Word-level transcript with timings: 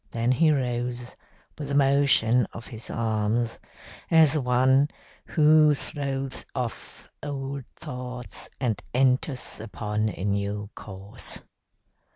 Then 0.09 0.31
he 0.31 0.49
rose 0.51 1.15
with 1.59 1.69
a 1.69 1.75
motion 1.75 2.47
of 2.53 2.65
his 2.65 2.89
arms, 2.89 3.59
as 4.09 4.35
one 4.35 4.87
who 5.27 5.75
throws 5.75 6.43
off 6.55 7.07
old 7.21 7.65
thoughts 7.75 8.49
and 8.59 8.81
enters 8.95 9.59
upon 9.59 10.09
a 10.09 10.25
new 10.25 10.71
course. 10.73 11.41